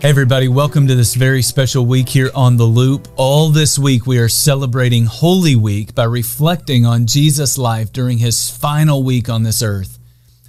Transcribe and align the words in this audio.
Hey 0.00 0.10
everybody, 0.10 0.46
welcome 0.46 0.86
to 0.86 0.94
this 0.94 1.16
very 1.16 1.42
special 1.42 1.84
week 1.84 2.08
here 2.08 2.30
on 2.32 2.56
The 2.56 2.62
Loop. 2.62 3.08
All 3.16 3.48
this 3.48 3.80
week 3.80 4.06
we 4.06 4.18
are 4.18 4.28
celebrating 4.28 5.06
Holy 5.06 5.56
Week 5.56 5.92
by 5.92 6.04
reflecting 6.04 6.86
on 6.86 7.08
Jesus' 7.08 7.58
life 7.58 7.92
during 7.92 8.18
his 8.18 8.48
final 8.48 9.02
week 9.02 9.28
on 9.28 9.42
this 9.42 9.60
earth. 9.60 9.98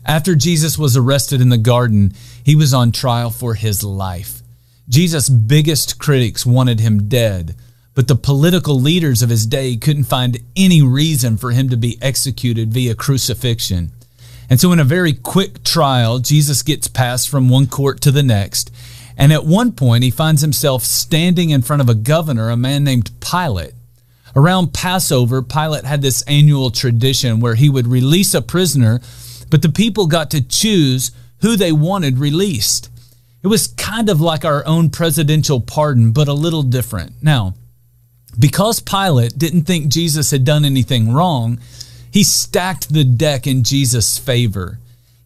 After 0.06 0.36
Jesus 0.36 0.78
was 0.78 0.96
arrested 0.96 1.42
in 1.42 1.50
the 1.50 1.58
garden, 1.58 2.14
he 2.44 2.56
was 2.56 2.76
on 2.76 2.92
trial 2.92 3.32
for 3.32 3.56
his 3.56 3.84
life. 3.84 4.44
Jesus' 4.88 5.30
biggest 5.30 5.98
critics 5.98 6.46
wanted 6.46 6.80
him 6.80 7.10
dead, 7.10 7.56
but 7.96 8.08
the 8.08 8.16
political 8.16 8.80
leaders 8.80 9.24
of 9.24 9.32
his 9.32 9.48
day 9.48 9.78
couldn't 9.78 10.04
find 10.04 10.38
any 10.56 10.84
reason 10.84 11.38
for 11.38 11.50
him 11.50 11.70
to 11.70 11.76
be 11.76 11.98
executed 12.04 12.72
via 12.72 12.94
crucifixion. 12.94 13.94
And 14.48 14.60
so, 14.60 14.72
in 14.72 14.80
a 14.80 14.84
very 14.84 15.14
quick 15.14 15.64
trial, 15.64 16.20
Jesus 16.20 16.62
gets 16.62 16.88
passed 16.88 17.30
from 17.30 17.50
one 17.50 17.66
court 17.66 18.00
to 18.02 18.12
the 18.12 18.24
next 18.24 18.72
and 19.20 19.34
at 19.34 19.46
one 19.46 19.74
point, 19.74 20.06
he 20.06 20.12
finds 20.12 20.42
himself 20.42 20.84
standing 20.84 21.50
in 21.50 21.62
front 21.62 21.82
of 21.82 21.90
a 21.90 21.94
governor, 21.94 22.50
a 22.50 22.56
man 22.56 22.86
named 22.86 23.12
Pilate. 23.20 23.74
Around 24.34 24.74
Passover, 24.74 25.42
Pilate 25.42 25.84
had 25.84 26.02
this 26.02 26.22
annual 26.22 26.72
tradition 26.72 27.42
where 27.42 27.56
he 27.56 27.70
would 27.70 27.86
release 27.86 28.34
a 28.34 28.42
prisoner, 28.42 29.02
but 29.50 29.62
the 29.62 29.70
people 29.70 30.08
got 30.08 30.32
to 30.32 30.42
choose 30.42 31.12
who 31.42 31.58
they 31.58 31.74
wanted 31.74 32.18
released. 32.18 32.90
It 33.44 33.48
was 33.48 33.68
kind 33.68 34.10
of 34.10 34.22
like 34.22 34.46
our 34.46 34.66
own 34.66 34.90
presidential 34.90 35.60
pardon, 35.60 36.12
but 36.12 36.30
a 36.30 36.34
little 36.34 36.64
different. 36.64 37.22
Now, 37.22 37.56
because 38.38 38.80
Pilate 38.80 39.38
didn't 39.38 39.64
think 39.64 39.92
Jesus 39.92 40.32
had 40.32 40.46
done 40.46 40.64
anything 40.64 41.12
wrong, 41.12 41.60
he 42.12 42.24
stacked 42.24 42.94
the 42.94 43.04
deck 43.04 43.46
in 43.46 43.64
Jesus' 43.64 44.18
favor. 44.18 44.80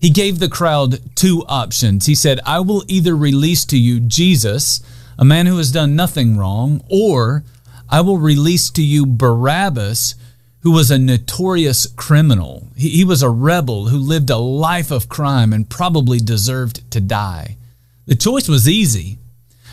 He 0.03 0.09
gave 0.09 0.39
the 0.39 0.49
crowd 0.49 0.99
two 1.15 1.45
options. 1.47 2.07
He 2.07 2.13
said, 2.13 2.41
I 2.45 2.59
will 2.59 2.83
either 2.89 3.15
release 3.15 3.63
to 3.63 3.77
you 3.77 4.01
Jesus, 4.01 4.81
a 5.17 5.23
man 5.23 5.45
who 5.45 5.55
has 5.55 5.71
done 5.71 5.95
nothing 5.95 6.35
wrong, 6.35 6.83
or 6.89 7.45
I 7.89 8.01
will 8.01 8.17
release 8.17 8.69
to 8.71 8.83
you 8.83 9.05
Barabbas, 9.05 10.15
who 10.59 10.71
was 10.71 10.91
a 10.91 10.97
notorious 10.97 11.87
criminal. 11.87 12.67
He, 12.75 12.89
he, 12.89 13.05
was 13.05 13.23
a 13.23 13.29
rebel 13.29 13.87
who 13.87 13.97
lived 13.97 14.29
a 14.29 14.35
life 14.35 14.91
of 14.91 15.07
crime 15.07 15.53
and 15.53 15.69
probably 15.69 16.19
deserved 16.19 16.91
to 16.91 16.99
die. 16.99 17.55
The 18.05 18.15
choice 18.15 18.49
was 18.49 18.67
easy, 18.67 19.19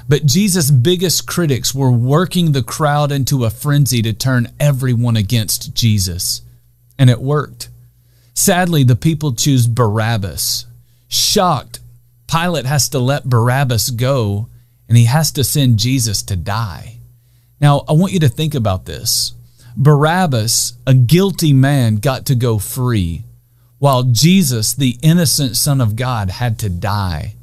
but 0.09 0.27
Jesus' 0.27 0.71
biggest 0.71 1.27
critics 1.27 1.75
were 1.75 1.91
working 1.91 2.53
the 2.53 2.63
crowd 2.63 3.11
into 3.11 3.45
a 3.45 3.51
frenzy 3.51 4.01
to 4.03 4.13
turn 4.13 4.53
everyone 4.61 5.17
against 5.17 5.75
Jesus. 5.75 6.43
And 6.97 7.11
it 7.11 7.21
worked. 7.21 7.69
Sadly, 8.35 8.85
the 8.85 8.97
people 8.97 9.33
choose 9.33 9.67
Barabbas. 9.67 10.67
Shocked, 11.09 11.81
Pilate 12.31 12.67
has 12.67 12.89
to 12.91 12.99
let 12.99 13.29
Barabbas 13.29 13.91
go 13.91 14.49
and 14.89 14.97
he 14.97 15.05
has 15.05 15.31
to 15.33 15.45
send 15.45 15.79
Jesus 15.79 16.23
to 16.23 16.37
die. 16.37 16.99
Now, 17.61 17.85
I 17.89 17.93
want 17.93 18.13
you 18.13 18.21
to 18.21 18.29
think 18.29 18.55
about 18.55 18.87
this. 18.87 19.35
Barabbas, 19.77 20.75
a 20.87 20.95
guilty 20.95 21.53
man, 21.53 21.97
got 21.97 22.27
to 22.27 22.35
go 22.35 22.59
free, 22.59 23.25
while 23.79 24.03
Jesus, 24.03 24.75
the 24.75 24.99
innocent 25.03 25.57
Son 25.57 25.81
of 25.81 25.97
God, 25.97 26.31
had 26.31 26.59
to 26.61 26.69
die. 26.69 27.35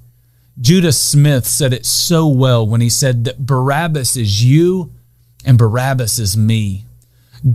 Judah 0.60 0.92
Smith 0.92 1.46
said 1.46 1.72
it 1.72 1.86
so 1.86 2.28
well 2.28 2.66
when 2.66 2.82
he 2.82 2.90
said 2.90 3.26
that 3.26 3.46
Barabbas 3.46 4.18
is 4.18 4.44
you 4.44 4.92
and 5.46 5.58
Barabbas 5.58 6.20
is 6.20 6.36
me. 6.36 6.86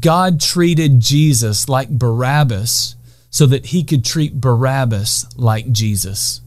God 0.00 0.40
treated 0.40 1.00
Jesus 1.00 1.68
like 1.68 1.90
Barabbas 1.90 2.94
so 3.32 3.46
that 3.46 3.66
he 3.66 3.82
could 3.82 4.04
treat 4.04 4.40
Barabbas 4.40 5.26
like 5.36 5.72
Jesus. 5.72 6.42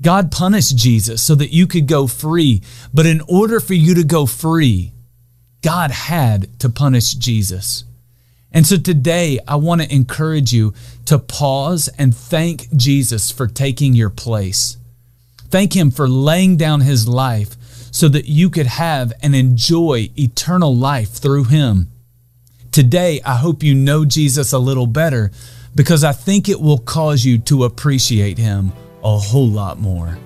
God 0.00 0.30
punished 0.30 0.76
Jesus 0.76 1.20
so 1.20 1.34
that 1.34 1.52
you 1.52 1.66
could 1.66 1.88
go 1.88 2.06
free. 2.06 2.62
But 2.94 3.06
in 3.06 3.20
order 3.28 3.58
for 3.58 3.74
you 3.74 3.94
to 3.96 4.04
go 4.04 4.24
free, 4.24 4.92
God 5.62 5.90
had 5.90 6.60
to 6.60 6.70
punish 6.70 7.14
Jesus. 7.14 7.84
And 8.52 8.64
so 8.64 8.78
today, 8.78 9.40
I 9.46 9.56
want 9.56 9.82
to 9.82 9.92
encourage 9.92 10.52
you 10.52 10.72
to 11.06 11.18
pause 11.18 11.88
and 11.98 12.16
thank 12.16 12.72
Jesus 12.74 13.32
for 13.32 13.48
taking 13.48 13.94
your 13.94 14.08
place. 14.08 14.76
Thank 15.50 15.74
Him 15.74 15.90
for 15.90 16.08
laying 16.08 16.56
down 16.56 16.82
His 16.82 17.08
life 17.08 17.56
so 17.90 18.08
that 18.08 18.26
you 18.26 18.48
could 18.48 18.66
have 18.66 19.12
and 19.22 19.34
enjoy 19.34 20.10
eternal 20.16 20.74
life 20.74 21.10
through 21.10 21.44
Him. 21.44 21.88
Today, 22.70 23.20
I 23.26 23.36
hope 23.36 23.64
you 23.64 23.74
know 23.74 24.04
Jesus 24.04 24.52
a 24.52 24.58
little 24.58 24.86
better 24.86 25.32
because 25.74 26.04
I 26.04 26.12
think 26.12 26.48
it 26.48 26.60
will 26.60 26.78
cause 26.78 27.24
you 27.24 27.38
to 27.38 27.64
appreciate 27.64 28.38
Him 28.38 28.72
a 29.04 29.16
whole 29.18 29.48
lot 29.48 29.78
more. 29.78 30.18